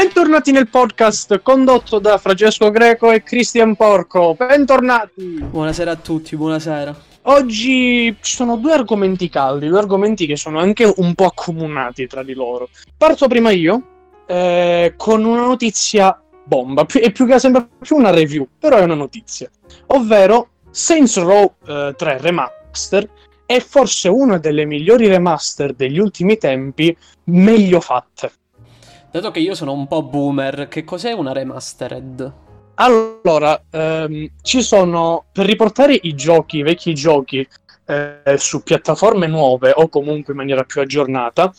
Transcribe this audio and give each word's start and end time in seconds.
Bentornati 0.00 0.50
nel 0.50 0.70
podcast 0.70 1.42
condotto 1.42 1.98
da 1.98 2.16
Francesco 2.16 2.70
Greco 2.70 3.10
e 3.10 3.22
Cristian 3.22 3.76
Porco. 3.76 4.34
Bentornati. 4.34 5.38
Buonasera 5.42 5.90
a 5.90 5.96
tutti, 5.96 6.36
buonasera. 6.36 6.96
Oggi 7.24 8.16
ci 8.22 8.34
sono 8.34 8.56
due 8.56 8.72
argomenti 8.72 9.28
caldi, 9.28 9.68
due 9.68 9.78
argomenti 9.78 10.24
che 10.24 10.36
sono 10.36 10.58
anche 10.58 10.90
un 10.96 11.14
po' 11.14 11.26
accomunati 11.26 12.06
tra 12.06 12.22
di 12.22 12.32
loro. 12.32 12.70
Parto 12.96 13.28
prima 13.28 13.50
io 13.50 14.22
eh, 14.26 14.94
con 14.96 15.22
una 15.22 15.42
notizia 15.42 16.18
bomba, 16.46 16.86
è 16.86 17.12
più 17.12 17.26
che 17.26 17.38
sembra 17.38 17.68
più 17.78 17.96
una 17.96 18.08
review, 18.08 18.48
però 18.58 18.78
è 18.78 18.82
una 18.82 18.94
notizia. 18.94 19.50
Ovvero 19.88 20.48
Saints 20.70 21.18
Row 21.18 21.56
eh, 21.66 21.94
3 21.94 22.18
Remaster 22.22 23.06
è 23.44 23.60
forse 23.60 24.08
una 24.08 24.38
delle 24.38 24.64
migliori 24.64 25.08
remaster 25.08 25.74
degli 25.74 25.98
ultimi 25.98 26.38
tempi 26.38 26.96
meglio 27.24 27.80
fatte. 27.80 28.32
Dato 29.10 29.32
che 29.32 29.40
io 29.40 29.56
sono 29.56 29.72
un 29.72 29.88
po' 29.88 30.04
boomer, 30.04 30.68
che 30.68 30.84
cos'è 30.84 31.10
una 31.10 31.32
remastered? 31.32 32.32
Allora, 32.74 33.60
ehm, 33.68 34.30
ci 34.40 34.62
sono 34.62 35.24
per 35.32 35.46
riportare 35.46 35.98
i 36.00 36.14
giochi, 36.14 36.58
i 36.58 36.62
vecchi 36.62 36.94
giochi 36.94 37.46
eh, 37.86 38.36
su 38.36 38.62
piattaforme 38.62 39.26
nuove 39.26 39.72
o 39.74 39.88
comunque 39.88 40.32
in 40.32 40.38
maniera 40.38 40.62
più 40.62 40.80
aggiornata, 40.80 41.52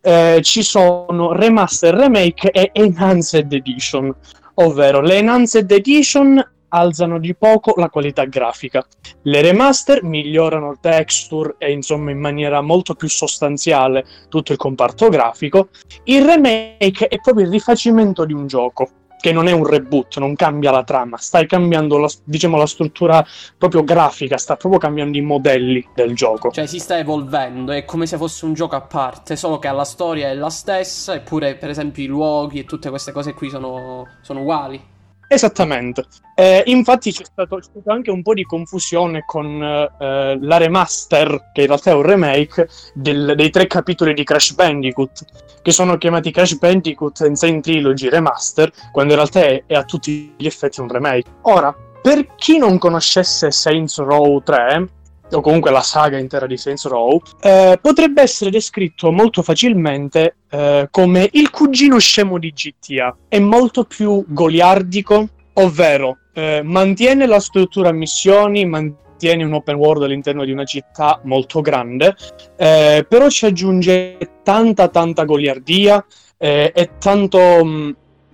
eh, 0.00 0.40
ci 0.42 0.62
sono 0.62 1.32
remaster, 1.32 1.94
remake 1.94 2.50
e 2.50 2.70
enhanced 2.72 3.52
edition, 3.52 4.14
ovvero 4.54 5.02
le 5.02 5.18
enhanced 5.18 5.70
edition 5.70 6.42
alzano 6.68 7.18
di 7.18 7.34
poco 7.34 7.74
la 7.76 7.88
qualità 7.88 8.24
grafica. 8.24 8.86
Le 9.22 9.40
remaster 9.40 10.02
migliorano 10.02 10.72
il 10.72 10.78
texture 10.80 11.54
e 11.58 11.72
insomma 11.72 12.10
in 12.10 12.18
maniera 12.18 12.60
molto 12.60 12.94
più 12.94 13.08
sostanziale 13.08 14.04
tutto 14.28 14.52
il 14.52 14.58
comparto 14.58 15.08
grafico. 15.08 15.68
Il 16.04 16.24
remake 16.24 17.08
è 17.08 17.20
proprio 17.20 17.44
il 17.44 17.50
rifacimento 17.50 18.24
di 18.24 18.32
un 18.32 18.46
gioco 18.46 18.90
che 19.26 19.32
non 19.32 19.48
è 19.48 19.52
un 19.52 19.66
reboot, 19.66 20.18
non 20.18 20.36
cambia 20.36 20.70
la 20.70 20.84
trama, 20.84 21.16
stai 21.16 21.46
cambiando 21.46 21.98
la, 21.98 22.08
diciamo, 22.22 22.56
la 22.56 22.66
struttura 22.66 23.26
proprio 23.58 23.82
grafica, 23.82 24.36
sta 24.36 24.56
proprio 24.56 24.78
cambiando 24.78 25.16
i 25.16 25.20
modelli 25.20 25.84
del 25.94 26.14
gioco. 26.14 26.50
Cioè 26.50 26.66
si 26.66 26.78
sta 26.78 26.98
evolvendo, 26.98 27.72
è 27.72 27.84
come 27.84 28.06
se 28.06 28.18
fosse 28.18 28.44
un 28.44 28.54
gioco 28.54 28.76
a 28.76 28.82
parte, 28.82 29.34
solo 29.34 29.58
che 29.58 29.68
la 29.70 29.84
storia 29.84 30.28
è 30.28 30.34
la 30.34 30.50
stessa, 30.50 31.14
eppure 31.14 31.56
per 31.56 31.70
esempio 31.70 32.04
i 32.04 32.06
luoghi 32.06 32.60
e 32.60 32.64
tutte 32.64 32.90
queste 32.90 33.10
cose 33.10 33.32
qui 33.32 33.50
sono, 33.50 34.06
sono 34.20 34.42
uguali. 34.42 34.94
Esattamente. 35.28 36.04
Eh, 36.34 36.62
infatti 36.66 37.10
c'è 37.12 37.24
stato, 37.24 37.56
c'è 37.56 37.62
stato, 37.70 37.90
anche 37.90 38.10
un 38.10 38.22
po' 38.22 38.34
di 38.34 38.44
confusione 38.44 39.24
con 39.26 39.60
eh, 39.62 40.38
la 40.40 40.56
remaster, 40.56 41.50
che 41.52 41.62
in 41.62 41.66
realtà 41.66 41.90
è 41.90 41.94
un 41.94 42.02
remake, 42.02 42.68
del, 42.94 43.32
dei 43.34 43.50
tre 43.50 43.66
capitoli 43.66 44.14
di 44.14 44.22
Crash 44.22 44.52
Bandicoot, 44.52 45.24
che 45.62 45.72
sono 45.72 45.96
chiamati 45.96 46.30
Crash 46.30 46.58
Bandicoot 46.58 47.20
Insane 47.26 47.60
Trilogy 47.60 48.08
Remaster, 48.08 48.70
quando 48.92 49.14
in 49.14 49.18
realtà 49.18 49.40
è, 49.40 49.64
è 49.66 49.74
a 49.74 49.84
tutti 49.84 50.34
gli 50.36 50.46
effetti 50.46 50.80
un 50.80 50.88
remake. 50.88 51.28
Ora, 51.42 51.74
per 52.02 52.34
chi 52.36 52.58
non 52.58 52.78
conoscesse 52.78 53.50
Saints 53.50 53.98
Row 53.98 54.40
3, 54.42 54.88
o 55.32 55.40
comunque 55.40 55.70
la 55.70 55.82
saga 55.82 56.18
intera 56.18 56.46
di 56.46 56.56
Saints 56.56 56.86
Row, 56.86 57.20
eh, 57.40 57.78
potrebbe 57.80 58.22
essere 58.22 58.50
descritto 58.50 59.10
molto 59.10 59.42
facilmente 59.42 60.36
eh, 60.50 60.88
come 60.90 61.28
il 61.32 61.50
cugino 61.50 61.98
scemo 61.98 62.38
di 62.38 62.52
GTA. 62.52 63.16
È 63.28 63.38
molto 63.38 63.84
più 63.84 64.24
goliardico, 64.26 65.28
ovvero 65.54 66.18
eh, 66.34 66.62
mantiene 66.62 67.26
la 67.26 67.40
struttura 67.40 67.88
a 67.88 67.92
missioni, 67.92 68.66
mantiene 68.66 69.42
un 69.42 69.54
open 69.54 69.76
world 69.76 70.02
all'interno 70.02 70.44
di 70.44 70.52
una 70.52 70.64
città 70.64 71.20
molto 71.24 71.60
grande, 71.60 72.14
eh, 72.56 73.04
però 73.08 73.28
ci 73.28 73.46
aggiunge 73.46 74.18
tanta 74.42 74.88
tanta 74.88 75.24
goliardia 75.24 76.04
eh, 76.36 76.72
e 76.74 76.90
tanto 76.98 77.38
mh, 77.64 77.68
mm, 77.68 77.90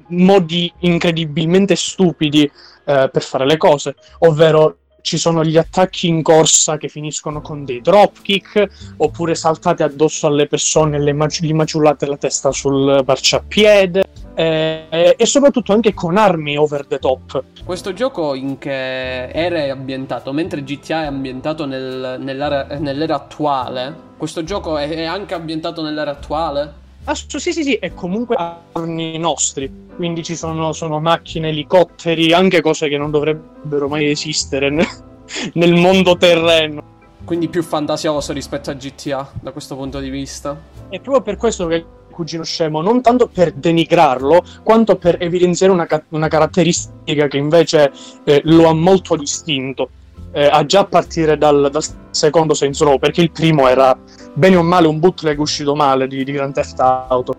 modi 0.09 0.73
incredibilmente 0.81 1.77
stupidi 1.77 2.43
eh, 2.85 3.09
per 3.11 3.23
fare 3.23 3.47
le 3.47 3.57
cose, 3.57 3.95
ovvero 4.21 4.79
ci 5.03 5.19
sono 5.19 5.45
gli 5.45 5.59
attacchi 5.59 6.09
in 6.09 6.23
corsa 6.23 6.79
che 6.79 6.89
finiscono 6.89 7.41
con 7.41 7.65
dei 7.65 7.81
dropkick, 7.81 8.95
oppure 8.97 9.35
saltate 9.35 9.83
addosso 9.83 10.29
alle 10.29 10.47
persone 10.47 10.97
e 10.97 11.13
maci- 11.13 11.45
gli 11.45 11.53
maciullate 11.53 12.07
la 12.07 12.17
testa 12.17 12.51
sul 12.51 13.03
marciapiede. 13.05 14.05
Eh, 14.35 15.15
e 15.19 15.27
soprattutto 15.27 15.75
anche 15.75 15.93
con 15.93 16.17
armi 16.17 16.57
over 16.57 16.87
the 16.87 16.99
top. 16.99 17.45
Questo 17.65 17.93
gioco 17.93 18.33
in 18.35 18.57
che 18.57 19.29
era 19.29 19.59
è 19.59 19.69
ambientato? 19.69 20.33
Mentre 20.33 20.63
GTA 20.63 21.03
è 21.03 21.07
ambientato 21.07 21.67
nel, 21.67 22.17
nell'era, 22.19 23.15
attuale, 23.15 23.95
questo 24.17 24.43
gioco 24.43 24.79
è, 24.79 24.89
è 24.89 25.05
anche 25.05 25.35
ambientato 25.35 25.83
nell'era 25.83 26.13
attuale? 26.13 26.81
Ah, 27.05 27.15
sì, 27.15 27.53
sì, 27.53 27.65
sì, 27.65 27.75
è 27.75 27.93
comunque 27.95 28.37
armi 28.73 29.19
nostri. 29.19 29.71
Quindi 29.97 30.23
ci 30.23 30.37
sono, 30.37 30.73
sono, 30.73 31.01
macchine, 31.01 31.49
elicotteri, 31.49 32.33
anche 32.33 32.61
cose 32.61 32.89
che 32.89 32.97
non 32.97 33.11
dovrebbero 33.11 33.89
mai 33.89 34.11
esistere 34.11 34.71
nel, 34.71 34.87
nel 35.55 35.75
mondo 35.75 36.17
terreno. 36.17 36.91
Quindi 37.25 37.49
più 37.49 37.63
fantasioso 37.63 38.33
rispetto 38.33 38.71
a 38.71 38.75
GTA 38.75 39.33
da 39.41 39.51
questo 39.53 39.75
punto 39.75 39.99
di 39.99 40.11
vista. 40.11 40.57
È 40.89 41.01
proprio 41.01 41.23
per 41.23 41.37
questo 41.37 41.67
che 41.67 41.85
cugino 42.11 42.45
scemo, 42.45 42.83
non 42.83 43.01
tanto 43.01 43.27
per 43.27 43.53
denigrarlo, 43.53 44.45
quanto 44.63 44.97
per 44.97 45.17
evidenziare 45.19 45.73
una, 45.73 45.89
una 46.11 46.29
caratteristica 46.29 47.27
che 47.27 47.39
invece 47.39 47.91
eh, 48.25 48.43
lo 48.45 48.69
ha 48.69 48.75
molto 48.75 49.17
distinto 49.17 49.89
eh, 50.33 50.47
a 50.47 50.65
già 50.65 50.85
partire 50.85 51.37
dal, 51.37 51.69
dal, 51.71 51.83
secondo 52.11 52.55
Saints 52.55 52.81
Row, 52.81 52.99
perché 52.99 53.21
il 53.21 53.31
primo 53.31 53.69
era 53.69 53.97
bene 54.35 54.57
o 54.57 54.63
male 54.63 54.87
un 54.87 54.99
bootleg 54.99 55.39
uscito 55.39 55.75
male 55.75 56.07
di, 56.07 56.25
di 56.25 56.33
Grand 56.33 56.55
Theft 56.55 56.81
Auto. 56.81 57.35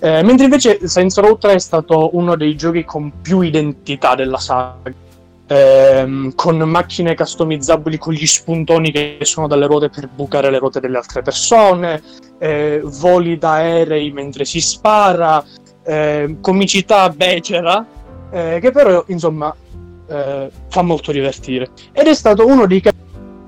Eh, 0.00 0.22
mentre 0.22 0.44
invece 0.44 0.86
Saints 0.86 1.18
Row 1.18 1.36
3 1.36 1.54
è 1.54 1.58
stato 1.58 2.10
uno 2.16 2.36
dei 2.36 2.56
giochi 2.56 2.84
con 2.84 3.12
più 3.20 3.40
identità 3.40 4.14
della 4.14 4.38
saga. 4.38 5.06
Eh, 5.50 6.32
con 6.34 6.58
macchine 6.58 7.14
customizzabili 7.14 7.96
con 7.96 8.12
gli 8.12 8.26
spuntoni 8.26 8.92
che 8.92 9.16
sono 9.22 9.46
dalle 9.46 9.66
ruote 9.66 9.88
per 9.88 10.06
bucare 10.06 10.50
le 10.50 10.58
ruote 10.58 10.78
delle 10.78 10.98
altre 10.98 11.22
persone, 11.22 12.02
eh, 12.38 12.82
voli 12.84 13.38
aerei 13.40 14.12
mentre 14.12 14.44
si 14.44 14.60
spara, 14.60 15.42
eh, 15.84 16.36
comicità 16.42 17.08
becera, 17.08 17.84
eh, 18.30 18.58
che 18.60 18.70
però 18.70 19.02
insomma 19.06 19.54
eh, 20.08 20.50
fa 20.68 20.82
molto 20.82 21.12
divertire. 21.12 21.70
Ed 21.92 22.06
è 22.06 22.14
stato 22.14 22.46
uno 22.46 22.66
dei 22.66 22.82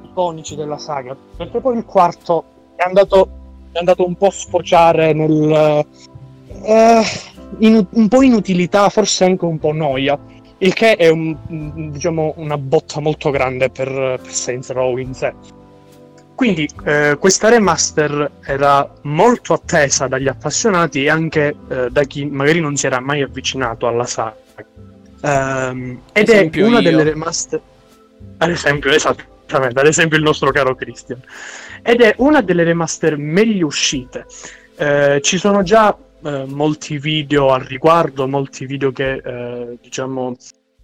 iconici 0.03 0.57
della 0.57 0.79
saga, 0.79 1.17
perché 1.37 1.61
poi 1.61 1.77
il 1.79 1.85
quarto 1.85 2.45
è 2.77 2.83
andato, 2.83 3.29
è 3.73 3.79
andato 3.79 4.07
un 4.07 4.15
po' 4.15 4.27
a 4.27 4.33
sfociare 4.33 5.13
nel... 5.13 5.87
Eh, 6.63 7.03
in, 7.59 7.87
un 7.91 8.09
po' 8.09 8.23
inutilità, 8.23 8.89
forse 8.89 9.25
anche 9.25 9.45
un 9.45 9.59
po' 9.59 9.73
noia. 9.73 10.19
Il 10.59 10.75
che 10.75 10.97
è 10.97 11.09
un, 11.09 11.37
diciamo, 11.91 12.35
una 12.37 12.59
botta 12.59 13.01
molto 13.01 13.31
grande 13.31 13.71
per, 13.71 14.21
per 14.23 14.31
Saints 14.31 14.71
Row 14.73 14.97
in 14.99 15.15
sé. 15.15 15.33
Quindi 16.35 16.69
eh, 16.85 17.17
questa 17.19 17.49
remaster 17.49 18.31
era 18.45 18.91
molto 19.03 19.53
attesa 19.53 20.07
dagli 20.07 20.29
appassionati 20.29 21.05
e 21.05 21.11
anche 21.11 21.55
eh, 21.69 21.91
da 21.91 22.03
chi 22.05 22.25
magari 22.25 22.61
non 22.61 22.77
si 22.77 22.87
era 22.87 23.01
mai 23.01 23.23
avvicinato 23.23 23.87
alla 23.87 24.07
saga. 24.07 24.37
Um, 25.23 26.01
ed 26.13 26.29
è 26.29 26.49
una 26.63 26.79
io. 26.79 26.83
delle 26.83 27.03
remaster. 27.03 27.61
Ad 28.39 28.51
esempio, 28.51 28.91
esattamente, 28.91 29.81
ad 29.81 29.87
esempio 29.87 30.17
il 30.17 30.23
nostro 30.23 30.51
caro 30.51 30.75
Christian. 30.75 31.21
Ed 31.83 32.01
è 32.01 32.15
una 32.19 32.41
delle 32.41 32.65
remaster 32.65 33.17
meglio 33.17 33.67
uscite. 33.67 34.27
Eh, 34.77 35.21
ci 35.23 35.39
sono 35.39 35.63
già 35.63 35.97
eh, 36.23 36.45
molti 36.47 36.99
video 36.99 37.51
al 37.51 37.63
riguardo, 37.63 38.27
molti 38.27 38.67
video 38.67 38.93
che 38.93 39.21
eh, 39.25 39.79
diciamo 39.81 40.35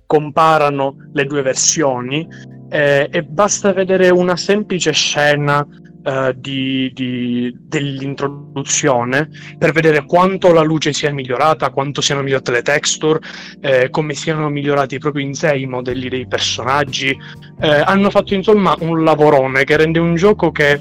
comparano 0.07 0.97
le 1.13 1.25
due 1.25 1.43
versioni 1.43 2.29
e 2.69 3.25
basta 3.29 3.73
vedere 3.73 4.11
una 4.11 4.37
semplice 4.37 4.93
scena 4.93 5.67
uh, 6.07 6.33
di, 6.35 6.91
di, 6.95 7.55
dell'introduzione 7.59 9.29
per 9.59 9.73
vedere 9.73 10.05
quanto 10.05 10.53
la 10.53 10.63
luce 10.63 10.93
sia 10.93 11.13
migliorata, 11.13 11.71
quanto 11.71 12.01
siano 12.01 12.23
migliorate 12.23 12.53
le 12.53 12.63
texture, 12.63 13.21
eh, 13.61 13.91
come 13.91 14.15
siano 14.15 14.49
migliorati 14.49 14.99
proprio 14.99 15.25
in 15.25 15.35
sé 15.35 15.57
i 15.57 15.67
modelli 15.67 16.09
dei 16.09 16.27
personaggi. 16.27 17.17
Eh, 17.61 17.69
hanno 17.69 18.11
fatto 18.11 18.35
insomma 18.35 18.75
un 18.81 19.03
lavorone 19.03 19.65
che 19.65 19.77
rende 19.77 19.99
un 19.99 20.15
gioco 20.15 20.51
che 20.53 20.81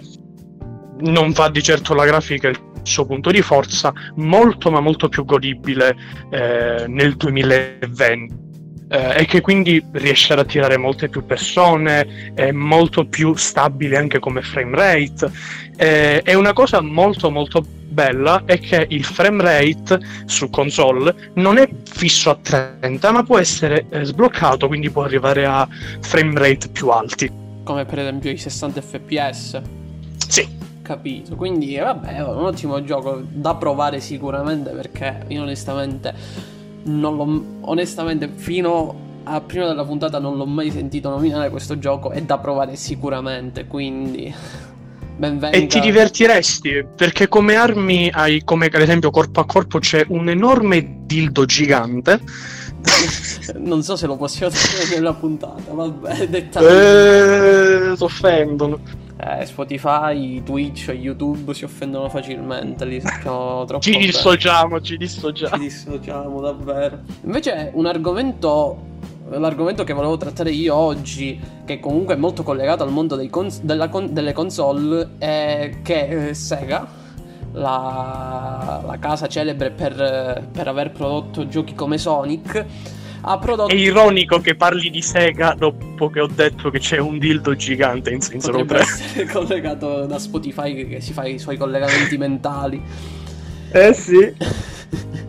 non 0.98 1.34
fa 1.34 1.50
di 1.50 1.62
certo 1.62 1.94
la 1.94 2.06
grafica 2.06 2.48
il 2.48 2.60
suo 2.84 3.06
punto 3.06 3.32
di 3.32 3.42
forza, 3.42 3.92
molto 4.16 4.70
ma 4.70 4.80
molto 4.80 5.10
più 5.10 5.26
godibile 5.26 5.96
eh, 6.30 6.86
nel 6.88 7.16
2020 7.16 8.45
eh, 8.88 9.22
e 9.22 9.26
che 9.26 9.42
quindi 9.42 9.84
riesce 9.92 10.34
ad 10.34 10.40
attirare 10.40 10.78
molte 10.78 11.10
più 11.10 11.26
persone, 11.26 12.34
è 12.34 12.52
molto 12.52 13.06
più 13.06 13.36
stabile 13.36 13.98
anche 13.98 14.20
come 14.20 14.42
frame 14.42 14.76
rate. 14.76 15.32
Eh, 15.78 16.22
è 16.22 16.34
una 16.34 16.54
cosa 16.54 16.82
molto 16.82 17.30
molto 17.30 17.66
bella 17.96 18.44
è 18.46 18.60
che 18.60 18.88
il 18.90 19.06
frame 19.06 19.42
rate 19.42 20.00
su 20.26 20.50
console 20.50 21.32
non 21.36 21.58
è 21.58 21.70
fisso 21.86 22.30
a 22.30 22.38
30 22.42 23.12
ma 23.12 23.24
può 23.24 23.38
essere 23.38 23.86
eh, 23.90 24.04
sbloccato 24.04 24.68
quindi 24.68 24.90
può 24.90 25.04
arrivare 25.04 25.46
a 25.46 25.68
frame 26.02 26.38
rate 26.38 26.68
più 26.70 26.90
alti 26.90 27.32
come 27.64 27.86
per 27.86 28.00
esempio 28.00 28.32
i 28.32 28.38
60 28.38 28.82
fps 28.82 29.62
sì 30.28 30.64
capito. 30.86 31.36
Quindi, 31.36 31.76
vabbè, 31.78 32.10
è 32.10 32.24
un 32.24 32.46
ottimo 32.46 32.84
gioco 32.84 33.22
da 33.28 33.56
provare 33.56 34.00
sicuramente 34.00 34.70
perché 34.70 35.24
io 35.30 35.42
onestamente 35.42 36.14
non 36.86 37.16
l'ho 37.16 37.44
onestamente 37.62 38.30
fino 38.36 39.04
a 39.24 39.42
prima 39.42 39.68
della 39.68 39.86
puntata 39.86 40.20
non 40.20 40.38
l'ho 40.38 40.46
mai 40.46 40.70
sentito 40.72 41.10
nominare 41.10 41.50
questo 41.50 41.80
gioco 41.80 42.12
è 42.12 42.22
da 42.22 42.38
provare 42.38 42.76
sicuramente, 42.76 43.66
quindi 43.66 44.34
benvenga. 45.18 45.58
E 45.58 45.68
ti 45.68 45.80
divertiresti 45.80 46.86
perché 46.96 47.28
come 47.28 47.56
armi 47.56 48.10
hai 48.14 48.44
come 48.44 48.68
ad 48.68 48.82
esempio 48.82 49.10
corpo 49.10 49.40
a 49.40 49.46
corpo 49.46 49.80
c'è 49.80 50.06
un 50.10 50.30
enorme 50.30 51.02
dildo 51.06 51.46
gigante. 51.46 52.22
non 53.58 53.82
so 53.82 53.96
se 53.96 54.06
lo 54.06 54.16
possiamo 54.16 54.52
dire 54.54 54.96
nella 54.96 55.14
puntata, 55.14 55.74
vabbè, 55.74 56.28
detta 56.28 56.60
eh, 56.60 57.96
offendono. 57.98 58.80
Eh, 59.28 59.46
Spotify, 59.48 60.44
Twitch, 60.44 60.90
YouTube 60.90 61.56
si 61.56 61.64
offendono 61.64 62.10
facilmente, 62.10 62.86
li 62.86 63.02
sappiamo 63.02 63.66
troppo. 63.66 63.82
ci 63.82 63.98
dissociamo, 63.98 64.80
ci 64.82 64.98
dissociamo. 64.98 65.56
Ci 65.56 65.60
dissociamo 65.60 66.42
davvero. 66.42 67.00
Invece 67.24 67.72
un 67.74 67.88
argomento 67.88 68.94
l'argomento 69.28 69.84
che 69.84 69.94
volevo 69.94 70.18
trattare 70.18 70.52
io 70.52 70.76
oggi, 70.76 71.40
che 71.66 71.80
comunque 71.80 72.14
è 72.14 72.18
molto 72.18 72.44
collegato 72.44 72.84
al 72.84 72.92
mondo 72.92 73.20
cons- 73.30 73.62
con- 73.90 74.14
delle 74.14 74.34
console, 74.34 75.14
è 75.18 75.78
che 75.82 76.28
eh, 76.28 76.34
Sega, 76.36 76.88
la, 77.54 78.84
la, 78.86 78.98
casa 79.00 79.28
celebre 79.28 79.72
per, 79.72 80.48
per 80.52 80.68
aver 80.68 80.92
prodotto 80.92 81.48
giochi 81.48 81.74
come 81.74 81.98
Sonic, 81.98 82.66
ha 83.26 83.38
prodotto... 83.40 83.74
È 83.74 83.76
ironico 83.76 84.40
che 84.40 84.56
parli 84.56 84.90
di 84.90 85.02
Sega 85.02 85.56
dopo 85.58 86.10
che 86.10 86.20
ho 86.20 86.28
detto 86.28 86.70
che 86.70 86.80
c'è 86.80 87.00
un 87.00 87.18
dildo 87.18 87.56
gigante 87.56 88.12
in 88.12 88.22
senso 88.22 88.52
Potrebbe 88.52 88.80
essere 88.80 89.26
collegato 89.32 90.06
da 90.06 90.20
Spotify 90.20 90.88
che 90.88 91.02
si 91.02 91.12
fa 91.12 91.26
i 91.26 91.40
suoi 91.40 91.58
collegamenti 91.58 92.18
mentali. 92.18 92.82
Eh 93.72 93.94
sì. 93.94 94.34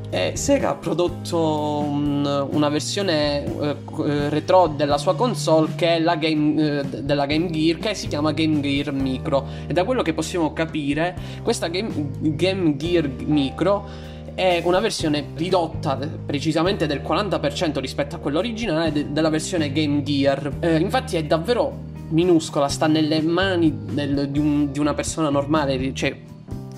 Eh, 0.09 0.33
Sega 0.35 0.71
ha 0.71 0.75
prodotto 0.77 1.81
un, 1.81 2.25
una 2.53 2.69
versione 2.69 3.45
eh, 3.45 3.77
eh, 4.07 4.29
retro 4.31 4.69
della 4.69 4.99
sua 4.99 5.17
console 5.17 5.75
che 5.75 5.97
è 5.97 5.99
la 5.99 6.15
Game, 6.15 6.79
eh, 6.79 6.85
della 7.03 7.27
Game 7.27 7.51
Gear 7.51 7.79
che 7.79 7.95
si 7.95 8.07
chiama 8.07 8.31
Game 8.33 8.61
Gear 8.61 8.93
Micro 8.93 9.47
e 9.67 9.73
da 9.73 9.85
quello 9.85 10.03
che 10.03 10.15
possiamo 10.15 10.53
capire 10.53 11.15
questa 11.43 11.67
Game, 11.67 11.91
Game 12.21 12.77
Gear 12.77 13.11
Micro 13.27 14.15
è 14.37 14.61
una 14.65 14.81
versione 14.81 15.31
ridotta 15.35 15.97
precisamente 15.97 16.87
del 16.87 17.01
40% 17.01 17.81
rispetto 17.81 18.17
a 18.17 18.19
quella 18.19 18.39
originale 18.39 18.93
de- 18.93 19.11
della 19.11 19.31
versione 19.31 19.73
Game 19.73 20.03
Gear. 20.03 20.59
Eh, 20.61 20.77
infatti 20.77 21.17
è 21.17 21.25
davvero 21.25 21.85
minuscola, 22.11 22.69
sta 22.69 22.87
nelle 22.87 23.23
mani 23.23 23.75
del, 23.93 24.29
di, 24.31 24.39
un, 24.39 24.71
di, 24.71 24.79
una 24.79 24.93
persona 24.93 25.31
normale, 25.31 25.95
cioè 25.95 26.15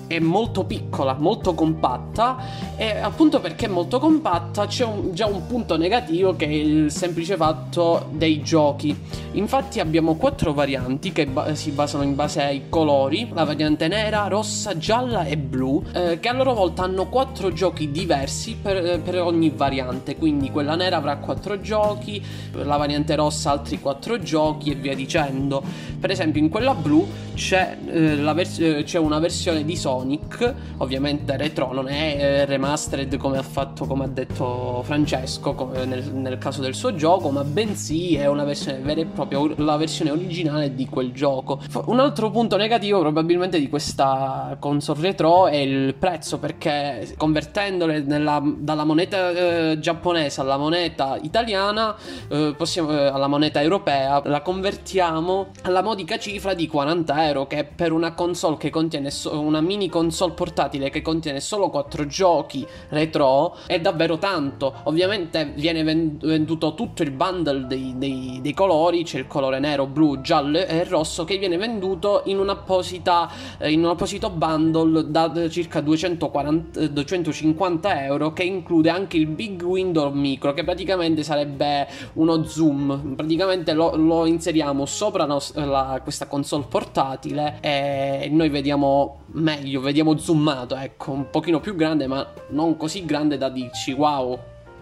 è 0.09 0.19
molto 0.19 0.63
piccola, 0.63 1.13
molto 1.13 1.53
compatta 1.53 2.37
e 2.75 2.97
appunto 2.97 3.39
perché 3.39 3.67
è 3.67 3.69
molto 3.69 3.99
compatta 3.99 4.65
c'è 4.65 4.83
un, 4.83 5.13
già 5.13 5.27
un 5.27 5.45
punto 5.45 5.77
negativo 5.77 6.35
che 6.35 6.45
è 6.45 6.49
il 6.49 6.91
semplice 6.91 7.35
fatto 7.35 8.07
dei 8.11 8.41
giochi. 8.41 8.97
Infatti 9.33 9.79
abbiamo 9.79 10.15
quattro 10.15 10.51
varianti 10.53 11.11
che 11.11 11.27
ba- 11.27 11.53
si 11.53 11.69
basano 11.69 12.01
in 12.01 12.15
base 12.15 12.41
ai 12.41 12.63
colori, 12.69 13.29
la 13.33 13.43
variante 13.43 13.87
nera, 13.87 14.25
rossa, 14.27 14.75
gialla 14.77 15.25
e 15.25 15.37
blu, 15.37 15.83
eh, 15.93 16.19
che 16.19 16.27
a 16.27 16.33
loro 16.33 16.55
volta 16.55 16.81
hanno 16.81 17.05
quattro 17.07 17.53
giochi 17.53 17.91
diversi 17.91 18.57
per, 18.59 18.99
per, 19.01 19.21
ogni 19.21 19.51
variante, 19.55 20.15
quindi 20.15 20.49
quella 20.49 20.75
nera 20.75 20.97
avrà 20.97 21.17
quattro 21.17 21.61
giochi, 21.61 22.21
la 22.53 22.77
variante 22.77 23.13
rossa 23.15 23.51
altri 23.51 23.79
quattro 23.79 24.17
giochi 24.17 24.71
e 24.71 24.75
via 24.75 24.95
dicendo. 24.95 25.61
Per 25.99 26.09
esempio 26.09 26.41
in 26.41 26.49
quella 26.49 26.73
blu 26.73 27.07
c'è, 27.35 27.77
eh, 27.85 28.15
vers- 28.33 28.59
eh, 28.59 28.83
c'è 28.83 28.97
una 28.97 29.19
versione 29.19 29.63
di 29.63 29.75
Sonic 29.75 29.98
Sonic, 29.99 30.53
ovviamente 30.77 31.35
retro, 31.35 31.73
non 31.73 31.89
è 31.89 32.15
eh, 32.17 32.45
remastered 32.45 33.17
come 33.17 33.37
ha 33.37 33.43
fatto, 33.43 33.85
come 33.85 34.05
ha 34.05 34.07
detto 34.07 34.81
Francesco 34.83 35.71
nel, 35.85 36.13
nel, 36.13 36.37
caso 36.37 36.61
del 36.61 36.73
suo 36.73 36.95
gioco, 36.95 37.29
ma 37.31 37.43
bensì 37.43 38.15
è 38.15 38.25
una 38.27 38.45
versione 38.45 38.79
vera 38.79 39.01
e 39.01 39.05
propria, 39.05 39.41
la 39.57 39.75
versione 39.75 40.11
originale 40.11 40.73
di 40.73 40.87
quel 40.87 41.11
gioco. 41.11 41.59
Un 41.85 41.99
altro 41.99 42.31
punto 42.31 42.55
negativo 42.55 42.99
probabilmente 43.01 43.59
di 43.59 43.67
questa 43.67 44.55
console 44.57 45.01
retro 45.01 45.47
è 45.47 45.57
il 45.57 45.95
prezzo, 45.95 46.39
perché 46.39 47.13
convertendole 47.17 47.99
nella, 47.99 48.41
dalla 48.41 48.85
moneta 48.85 49.31
eh, 49.31 49.79
giapponese 49.79 50.39
alla 50.39 50.57
moneta 50.57 51.17
italiana, 51.21 51.93
eh, 52.29 52.53
possiamo, 52.55 52.91
eh, 52.91 53.07
alla 53.07 53.27
moneta 53.27 53.61
europea, 53.61 54.21
la 54.23 54.41
convertiamo 54.41 55.47
alla 55.63 55.81
modica 55.81 56.17
cifra 56.17 56.53
di 56.53 56.67
40 56.67 57.27
euro, 57.27 57.47
che 57.47 57.65
per 57.65 57.91
una 57.91 58.13
console 58.13 58.55
che 58.55 58.69
contiene 58.69 59.11
so- 59.11 59.37
una 59.39 59.59
mini 59.59 59.88
console 59.89 60.33
portatile 60.33 60.89
che 60.89 61.01
contiene 61.01 61.39
solo 61.39 61.69
4 61.69 62.05
giochi 62.05 62.65
retro 62.89 63.57
è 63.65 63.79
davvero 63.79 64.17
tanto. 64.17 64.73
Ovviamente 64.83 65.53
viene 65.55 65.83
venduto 65.83 66.73
tutto 66.75 67.03
il 67.03 67.11
bundle 67.11 67.67
dei, 67.67 67.93
dei, 67.97 68.39
dei 68.41 68.53
colori, 68.53 69.03
c'è 69.03 69.19
il 69.19 69.27
colore 69.27 69.59
nero, 69.59 69.85
blu, 69.85 70.21
giallo 70.21 70.57
e 70.57 70.83
rosso 70.83 71.23
che 71.25 71.37
viene 71.37 71.57
venduto 71.57 72.21
in, 72.25 72.39
un'apposita, 72.39 73.29
eh, 73.57 73.75
un 73.75 73.85
apposito 73.85 74.29
bundle 74.29 75.09
da 75.09 75.49
circa 75.49 75.81
240, 75.81 76.87
250 76.87 78.03
euro 78.05 78.33
che 78.33 78.43
include 78.43 78.89
anche 78.89 79.17
il 79.17 79.27
Big 79.27 79.61
Window 79.61 80.11
Micro 80.11 80.53
che 80.53 80.63
praticamente 80.63 81.23
sarebbe 81.23 81.87
uno 82.13 82.43
zoom. 82.43 83.15
Praticamente 83.15 83.73
lo, 83.73 83.95
lo 83.95 84.25
inseriamo 84.25 84.85
sopra 84.85 85.25
la, 85.25 85.99
questa 86.03 86.27
console 86.27 86.65
portatile 86.67 87.57
e 87.61 88.29
noi 88.31 88.49
vediamo 88.49 89.21
meglio 89.31 89.78
meglio, 89.79 89.81
vediamo 89.81 90.17
zoomato, 90.17 90.75
ecco, 90.75 91.11
un 91.11 91.29
pochino 91.29 91.59
più 91.59 91.75
grande, 91.75 92.07
ma 92.07 92.27
non 92.49 92.77
così 92.77 93.05
grande 93.05 93.37
da 93.37 93.49
dirci 93.49 93.93
wow, 93.93 94.37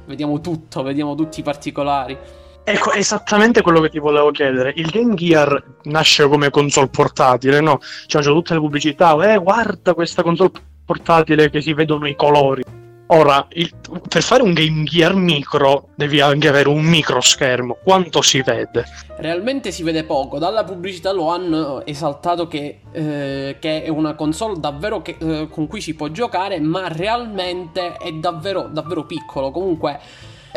vediamo 0.06 0.42
tutto, 0.42 0.84
vediamo 0.84 1.16
tutti 1.16 1.40
i 1.40 1.44
particolari. 1.44 2.18
Ecco, 2.64 2.92
esattamente 2.92 3.62
quello 3.62 3.80
che 3.80 3.90
ti 3.90 4.00
volevo 4.00 4.32
chiedere. 4.32 4.74
Il 4.76 4.90
Game 4.90 5.14
Gear 5.16 5.64
nasce 5.84 6.28
come 6.28 6.50
console 6.50 6.90
portatile, 6.90 7.62
no? 7.62 7.80
Cioè, 8.08 8.22
c'è 8.22 8.30
tutte 8.30 8.54
le 8.54 8.60
pubblicità, 8.60 9.16
eh, 9.34 9.38
guarda 9.38 9.94
questa 9.94 10.22
console 10.22 10.52
portatile 10.84 11.50
che 11.50 11.62
si 11.62 11.74
vedono 11.74 12.08
i 12.08 12.16
colori. 12.16 12.64
Ora, 13.10 13.48
il, 13.52 13.72
per 14.10 14.22
fare 14.22 14.44
un 14.44 14.52
Game 14.54 14.84
Gear 14.84 15.16
micro 15.16 15.90
devi 15.96 16.20
anche 16.20 16.50
avere 16.50 16.68
un 16.68 16.84
micro 16.84 17.22
schermo. 17.22 17.78
Quanto 17.82 18.22
si 18.22 18.42
vede? 18.42 18.86
Realmente 19.18 19.72
si 19.72 19.82
vede 19.84 20.04
poco. 20.04 20.40
Dalla 20.40 20.66
pubblicità 20.66 21.14
lo 21.14 21.30
hanno 21.30 21.86
esaltato 21.86 22.48
che, 22.48 22.80
eh, 22.92 23.58
che 23.60 23.84
è 23.84 23.88
una 23.88 24.14
console 24.16 24.60
davvero 24.60 25.02
che, 25.02 25.16
eh, 25.20 25.48
con 25.50 25.68
cui 25.68 25.80
si 25.80 25.96
può 25.96 26.10
giocare, 26.10 26.60
ma 26.60 26.90
realmente 26.90 27.94
è 27.94 28.12
davvero, 28.12 28.68
davvero 28.70 29.06
piccolo. 29.06 29.52
Comunque 29.52 30.00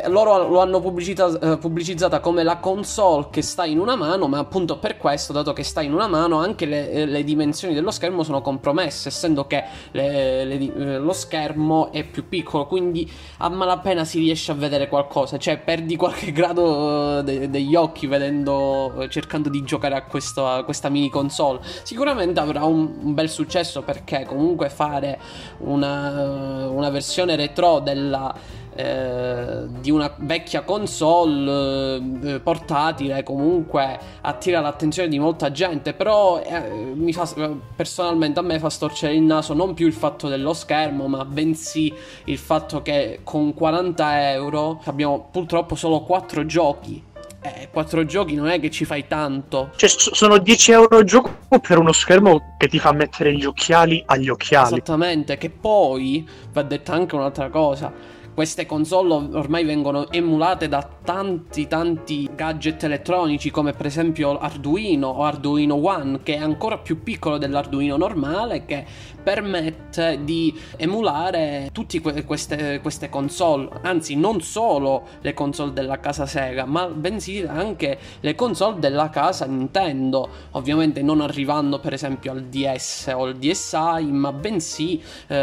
loro 0.09 0.49
lo 0.49 0.61
hanno 0.61 0.79
eh, 0.79 1.59
pubblicizzata 1.59 2.21
come 2.21 2.43
la 2.43 2.59
console 2.59 3.29
che 3.31 3.43
sta 3.43 3.65
in 3.65 3.79
una 3.79 3.97
mano, 3.97 4.29
ma 4.29 4.39
appunto 4.39 4.79
per 4.79 4.97
questo, 4.97 5.33
dato 5.33 5.53
che 5.53 5.63
sta 5.63 5.81
in 5.83 5.93
una 5.93 6.07
mano, 6.07 6.39
anche 6.39 6.67
le, 6.67 6.91
eh, 6.91 7.07
le 7.07 7.25
dimensioni 7.25 7.75
dello 7.75 7.91
schermo 7.91 8.23
sono 8.23 8.41
compromesse, 8.41 9.09
essendo 9.09 9.47
che 9.47 9.65
le, 9.93 10.45
le, 10.45 10.55
eh, 10.55 10.99
lo 10.99 11.13
schermo 11.13 11.93
è 11.93 12.05
più 12.05 12.29
piccolo, 12.29 12.67
quindi 12.67 13.11
a 13.39 13.49
malapena 13.49 14.05
si 14.05 14.19
riesce 14.19 14.53
a 14.53 14.55
vedere 14.55 14.89
qualcosa, 14.89 15.39
cioè 15.39 15.59
perdi 15.59 15.97
qualche 15.97 16.31
grado 16.33 17.23
de, 17.23 17.51
degli 17.51 17.75
occhi 17.75 18.07
vedendo, 18.07 19.07
cercando 19.09 19.49
di 19.49 19.63
giocare 19.65 19.95
a, 19.95 20.03
questo, 20.05 20.63
questa 20.65 20.89
mini 20.89 21.11
console. 21.11 21.61
Sicuramente 21.83 22.41
avrà 22.41 22.65
un, 22.65 22.99
un 23.03 23.15
bel 23.15 23.29
successo 23.29 23.83
perché 23.83 24.25
comunque 24.27 24.69
fare 24.71 25.19
una, 25.59 26.69
una 26.69 26.91
versione 26.91 27.37
retro 27.37 27.81
della 27.81 28.35
eh, 28.81 29.67
di 29.81 29.91
una 29.91 30.13
vecchia 30.19 30.63
console 30.63 32.01
eh, 32.23 32.41
portatile 32.41 33.23
comunque 33.23 33.99
attira 34.23 34.61
l'attenzione 34.61 35.09
di 35.09 35.19
molta 35.19 35.51
gente 35.51 35.93
però 35.93 36.41
eh, 36.41 36.93
mi 36.95 37.13
fa, 37.13 37.29
personalmente 37.77 38.39
a 38.39 38.43
me 38.43 38.59
fa 38.59 38.71
storcere 38.71 39.15
il 39.15 39.23
naso 39.23 39.53
non 39.53 39.75
più 39.75 39.87
il 39.87 39.93
fatto 39.93 40.29
dello 40.29 40.55
schermo 40.55 41.09
ma 41.09 41.25
bensì 41.25 41.93
il 42.25 42.39
fatto 42.39 42.81
che 42.81 43.21
con 43.23 43.53
40 43.53 44.33
euro 44.33 44.81
abbiamo 44.85 45.29
purtroppo 45.31 45.75
solo 45.75 46.01
4 46.01 46.47
giochi 46.47 47.09
eh, 47.43 47.69
4 47.71 48.05
giochi 48.05 48.35
non 48.35 48.49
è 48.49 48.61
che 48.61 48.71
ci 48.71 48.85
fai 48.85 49.07
tanto. 49.07 49.71
Cioè, 49.75 49.89
sono 49.89 50.37
10 50.37 50.73
euro 50.73 51.03
gioco 51.05 51.31
per 51.59 51.79
uno 51.79 51.91
schermo 51.93 52.55
che 52.59 52.69
ti 52.69 52.79
fa 52.79 52.93
mettere 52.93 53.35
gli 53.35 53.47
occhiali 53.47 54.03
agli 54.05 54.29
occhiali. 54.29 54.75
Esattamente, 54.75 55.39
che 55.39 55.49
poi 55.49 56.29
va 56.53 56.61
detta 56.61 56.93
anche 56.93 57.15
un'altra 57.15 57.49
cosa 57.49 58.19
queste 58.41 58.65
console 58.65 59.37
ormai 59.37 59.65
vengono 59.65 60.11
emulate 60.11 60.67
da 60.67 60.89
tanti 61.05 61.67
tanti 61.67 62.27
gadget 62.35 62.83
elettronici 62.85 63.51
come 63.51 63.75
per 63.75 63.85
esempio 63.85 64.39
Arduino 64.39 65.09
o 65.09 65.25
Arduino 65.25 65.75
One 65.75 66.21
che 66.23 66.37
è 66.37 66.39
ancora 66.39 66.79
più 66.79 67.03
piccolo 67.03 67.37
dell'Arduino 67.37 67.99
normale 67.99 68.65
che 68.65 68.87
permette 69.23 70.21
di 70.25 70.59
emulare 70.77 71.69
tutte 71.73 72.01
que- 72.01 72.25
queste, 72.25 72.81
queste 72.81 73.09
console, 73.09 73.69
anzi 73.83 74.17
non 74.17 74.41
solo 74.41 75.07
le 75.21 75.35
console 75.35 75.73
della 75.73 76.01
casa 76.01 76.27
Sega, 76.27 76.65
ma 76.65 76.87
bensì 76.87 77.45
anche 77.47 77.99
le 78.21 78.35
console 78.35 78.79
della 78.79 79.11
casa 79.11 79.47
Nintendo, 79.47 80.29
ovviamente 80.53 81.03
non 81.03 81.21
arrivando 81.21 81.79
per 81.79 81.93
esempio 81.93 82.33
al 82.33 82.45
DS 82.45 83.13
o 83.15 83.25
al 83.25 83.37
DSi, 83.37 84.05
ma 84.11 84.33
bensì 84.33 85.01
eh, 85.27 85.37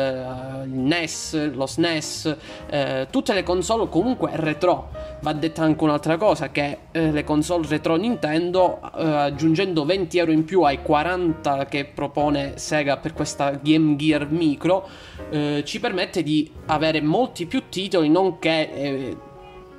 il 0.63 0.69
NES, 0.69 1.51
lo 1.53 1.65
SNES, 1.65 2.35
eh, 2.69 2.86
tutte 3.09 3.33
le 3.33 3.43
console 3.43 3.89
comunque 3.89 4.31
retro. 4.33 4.89
Va 5.21 5.33
detta 5.33 5.63
anche 5.63 5.83
un'altra 5.83 6.17
cosa, 6.17 6.49
che 6.49 6.77
eh, 6.91 7.11
le 7.11 7.23
console 7.23 7.67
retro 7.67 7.95
Nintendo, 7.95 8.79
eh, 8.97 9.03
aggiungendo 9.03 9.85
20 9.85 10.17
euro 10.17 10.31
in 10.31 10.45
più 10.45 10.61
ai 10.61 10.81
40 10.81 11.65
che 11.65 11.85
propone 11.85 12.57
Sega 12.57 12.97
per 12.97 13.13
questa 13.13 13.51
Game 13.51 13.95
Gear 13.95 14.29
Micro 14.29 14.87
eh, 15.29 15.63
ci 15.65 15.79
permette 15.79 16.23
di 16.23 16.49
avere 16.67 17.01
molti 17.01 17.45
più 17.45 17.63
titoli, 17.69 18.09
nonché 18.09 18.73
eh, 18.73 19.17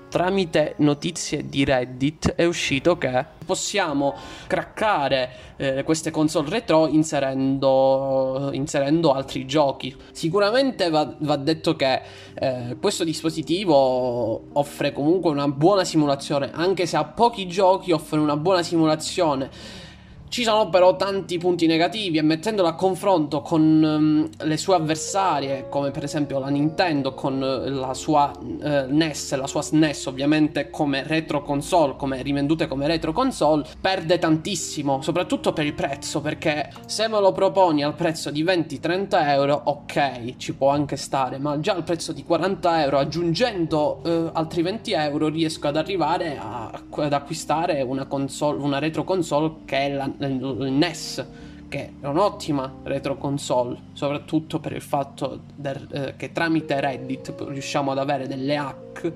tramite 0.08 0.74
notizie 0.78 1.48
di 1.48 1.64
Reddit 1.64 2.34
è 2.34 2.44
uscito 2.44 2.96
che 2.98 3.24
possiamo 3.44 4.14
craccare 4.46 5.30
eh, 5.56 5.82
queste 5.84 6.10
console 6.10 6.50
retro 6.50 6.86
inserendo, 6.86 8.50
inserendo, 8.52 9.12
altri 9.12 9.46
giochi. 9.46 9.94
Sicuramente 10.12 10.90
va, 10.90 11.14
va 11.18 11.36
detto 11.36 11.76
che 11.76 12.02
eh, 12.34 12.76
questo 12.80 13.04
dispositivo 13.04 14.48
offre 14.52 14.92
comunque 14.92 15.30
una 15.30 15.48
buona 15.48 15.84
simulazione, 15.84 16.50
anche 16.52 16.86
se 16.86 16.96
ha 16.96 17.04
pochi 17.04 17.46
giochi 17.46 17.92
offre 17.92 18.18
una 18.18 18.36
buona 18.36 18.62
simulazione 18.62 19.86
ci 20.28 20.42
sono 20.42 20.68
però 20.68 20.96
tanti 20.96 21.38
punti 21.38 21.66
negativi 21.66 22.18
e 22.18 22.22
mettendola 22.22 22.70
a 22.70 22.74
confronto 22.74 23.40
con 23.40 23.60
um, 23.62 24.28
le 24.46 24.56
sue 24.56 24.74
avversarie, 24.74 25.68
come 25.68 25.90
per 25.90 26.04
esempio 26.04 26.38
la 26.38 26.48
Nintendo 26.48 27.14
con 27.14 27.34
uh, 27.34 27.68
la 27.70 27.94
sua 27.94 28.30
uh, 28.38 28.84
NES, 28.88 29.34
la 29.36 29.46
sua 29.46 29.62
SNES 29.62 30.06
ovviamente 30.06 30.70
come 30.70 31.02
retro 31.02 31.42
console, 31.42 31.96
come 31.96 32.20
rivendute 32.22 32.66
come 32.66 32.86
retro 32.86 33.12
console, 33.12 33.64
perde 33.80 34.18
tantissimo, 34.18 35.00
soprattutto 35.00 35.52
per 35.52 35.64
il 35.64 35.74
prezzo, 35.74 36.20
perché 36.20 36.70
se 36.86 37.08
me 37.08 37.20
lo 37.20 37.32
proponi 37.32 37.82
al 37.82 37.94
prezzo 37.94 38.30
di 38.30 38.44
20-30 38.44 39.28
euro, 39.28 39.60
ok, 39.64 40.36
ci 40.36 40.54
può 40.54 40.70
anche 40.70 40.96
stare, 40.96 41.38
ma 41.38 41.58
già 41.60 41.72
al 41.74 41.84
prezzo 41.84 42.12
di 42.12 42.22
40 42.22 42.82
euro, 42.82 42.98
aggiungendo 42.98 44.02
uh, 44.04 44.30
altri 44.32 44.62
20 44.62 44.92
euro, 44.92 45.28
riesco 45.28 45.68
ad 45.68 45.76
arrivare 45.76 46.36
a, 46.38 46.70
ad 46.70 47.12
acquistare 47.12 47.80
una 47.82 48.06
console, 48.06 48.60
una 48.60 48.78
retro 48.78 49.04
console 49.04 49.56
che 49.64 49.76
è 49.78 49.92
la 49.92 50.10
il 50.26 50.72
NES 50.72 51.26
che 51.68 51.92
è 52.00 52.06
un'ottima 52.06 52.76
retro 52.84 53.16
console, 53.18 53.78
soprattutto 53.92 54.58
per 54.58 54.72
il 54.72 54.80
fatto 54.80 55.42
del, 55.54 55.86
eh, 55.92 56.14
che 56.16 56.32
tramite 56.32 56.80
Reddit 56.80 57.34
riusciamo 57.46 57.90
ad 57.92 57.98
avere 57.98 58.26
delle 58.26 58.56
hack 58.56 59.12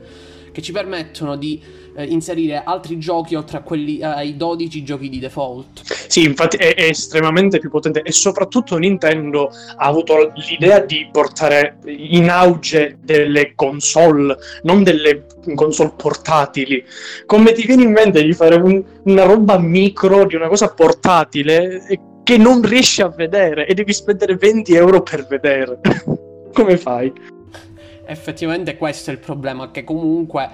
che 0.52 0.62
ci 0.62 0.72
permettono 0.72 1.36
di 1.36 1.60
eh, 1.94 2.04
inserire 2.04 2.62
altri 2.64 2.98
giochi 2.98 3.34
oltre 3.34 3.58
a 3.58 3.62
quelli 3.62 3.98
eh, 3.98 4.04
ai 4.04 4.36
12 4.36 4.84
giochi 4.84 5.08
di 5.08 5.18
default. 5.18 5.82
Sì, 6.08 6.24
infatti 6.24 6.56
è, 6.56 6.74
è, 6.74 6.84
estremamente 6.84 7.58
più 7.58 7.70
potente 7.70 8.02
e 8.02 8.12
soprattutto 8.12 8.76
Nintendo 8.76 9.50
ha 9.76 9.86
avuto 9.86 10.32
l'idea 10.48 10.80
di 10.80 11.08
portare 11.10 11.78
in 11.86 12.28
auge 12.28 12.98
delle 13.02 13.54
console, 13.54 14.36
non 14.62 14.82
delle 14.82 15.26
console 15.54 15.92
portatili. 15.96 16.84
Come 17.26 17.52
ti 17.52 17.66
viene 17.66 17.82
in 17.82 17.92
mente 17.92 18.22
di 18.22 18.32
fare 18.32 18.56
un, 18.56 18.82
una 19.04 19.24
roba 19.24 19.58
micro 19.58 20.26
di 20.26 20.34
una 20.34 20.48
cosa 20.48 20.72
portatile 20.72 21.82
che 22.22 22.36
non 22.36 22.62
riesci 22.62 23.02
a 23.02 23.08
vedere 23.08 23.66
e 23.66 23.74
devi 23.74 23.92
spendere 23.92 24.36
20 24.36 24.74
euro 24.74 25.02
per 25.02 25.26
vedere? 25.26 25.80
Come 26.52 26.76
fai? 26.76 27.40
Effettivamente 28.04 28.76
questo 28.76 29.10
è 29.10 29.12
il 29.12 29.18
problema, 29.18 29.70
che 29.70 29.84
comunque 29.84 30.50